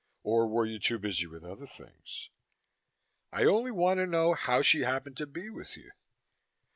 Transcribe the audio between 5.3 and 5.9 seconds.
with